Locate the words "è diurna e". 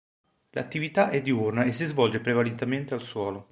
1.11-1.71